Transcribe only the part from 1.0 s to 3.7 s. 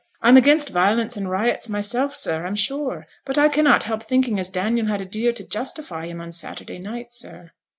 and riots myself, sir, I'm sure; but I